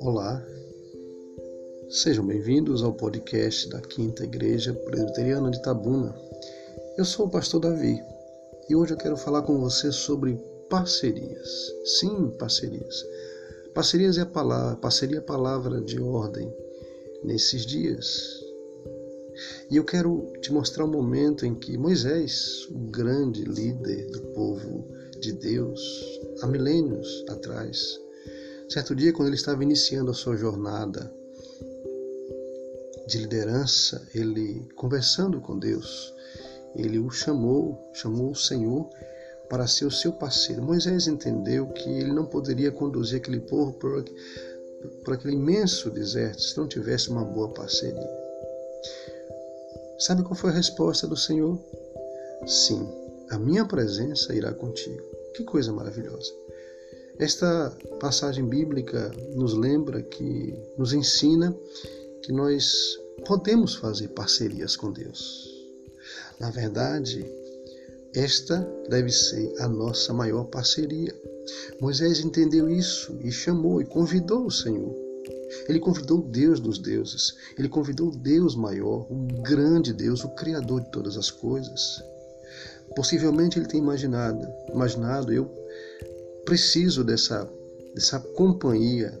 [0.00, 0.44] Olá,
[1.88, 6.12] sejam bem-vindos ao podcast da Quinta Igreja Presbiteriana de Tabuna.
[6.98, 8.02] Eu sou o pastor Davi
[8.68, 10.34] e hoje eu quero falar com você sobre
[10.68, 11.72] parcerias.
[12.00, 13.04] Sim, parcerias.
[13.74, 16.52] Parcerias é a palavra, parceria é a palavra de ordem
[17.22, 18.43] nesses dias.
[19.70, 24.86] E eu quero te mostrar um momento em que Moisés, o grande líder do povo
[25.20, 25.80] de Deus,
[26.42, 27.98] há milênios atrás,
[28.68, 31.12] certo dia, quando ele estava iniciando a sua jornada
[33.06, 36.14] de liderança, ele conversando com Deus,
[36.74, 38.88] ele o chamou, chamou o Senhor
[39.48, 40.62] para ser o seu parceiro.
[40.62, 44.04] Moisés entendeu que ele não poderia conduzir aquele povo por,
[45.04, 48.24] por aquele imenso deserto se não tivesse uma boa parceria.
[49.98, 51.58] Sabe qual foi a resposta do Senhor?
[52.46, 52.86] Sim,
[53.30, 55.02] a minha presença irá contigo.
[55.34, 56.32] Que coisa maravilhosa.
[57.18, 61.56] Esta passagem bíblica nos lembra que, nos ensina
[62.22, 65.48] que nós podemos fazer parcerias com Deus.
[66.40, 67.24] Na verdade,
[68.14, 71.14] esta deve ser a nossa maior parceria.
[71.80, 75.03] Moisés entendeu isso e chamou e convidou o Senhor
[75.68, 77.34] ele convidou o Deus dos deuses.
[77.58, 82.02] Ele convidou o Deus maior, o grande Deus, o Criador de todas as coisas.
[82.94, 85.50] Possivelmente ele tem imaginado, imaginado, eu
[86.44, 87.48] preciso dessa,
[87.94, 89.18] dessa companhia.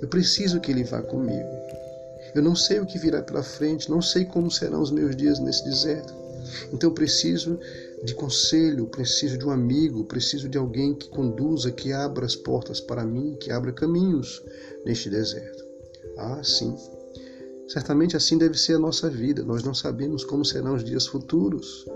[0.00, 1.48] Eu preciso que ele vá comigo.
[2.34, 5.38] Eu não sei o que virá pela frente, não sei como serão os meus dias
[5.38, 6.14] nesse deserto.
[6.72, 7.58] Então eu preciso
[8.04, 12.80] de conselho, preciso de um amigo, preciso de alguém que conduza, que abra as portas
[12.80, 14.42] para mim, que abra caminhos
[14.84, 15.65] neste deserto.
[16.16, 16.76] Ah, sim.
[17.68, 19.42] Certamente assim deve ser a nossa vida.
[19.42, 21.86] Nós não sabemos como serão os dias futuros.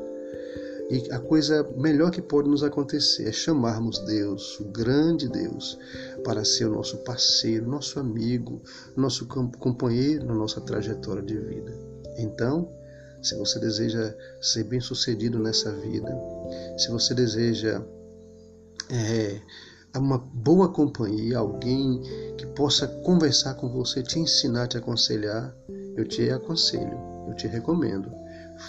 [0.90, 5.78] E a coisa melhor que pode nos acontecer é chamarmos Deus, o grande Deus,
[6.24, 8.60] para ser o nosso parceiro, nosso amigo,
[8.96, 11.72] nosso companheiro na nossa trajetória de vida.
[12.18, 12.68] Então,
[13.22, 16.12] se você deseja ser bem-sucedido nessa vida,
[16.76, 17.80] se você deseja
[18.88, 19.40] é,
[19.98, 22.00] uma boa companhia, alguém
[22.36, 25.54] que possa conversar com você, te ensinar, te aconselhar,
[25.96, 28.10] eu te aconselho, eu te recomendo,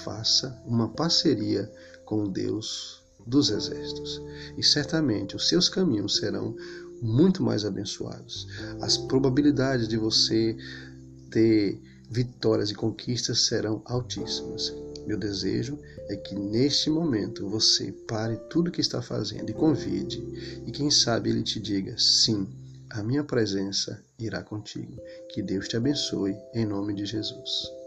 [0.04, 1.72] faça uma parceria
[2.06, 4.22] com Deus dos exércitos.
[4.58, 6.56] E certamente os seus caminhos serão
[7.02, 8.48] muito mais abençoados.
[8.80, 10.58] As probabilidades de você
[11.30, 14.74] ter vitórias e conquistas serão altíssimas.
[15.12, 15.78] Meu desejo
[16.08, 20.24] é que neste momento você pare tudo o que está fazendo e convide,
[20.66, 22.48] e quem sabe ele te diga: sim,
[22.90, 25.02] a minha presença irá contigo.
[25.28, 27.81] Que Deus te abençoe, em nome de Jesus.